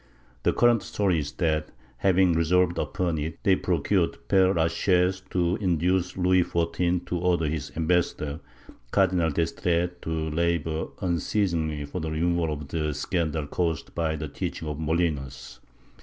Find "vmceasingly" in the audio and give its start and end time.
10.97-11.87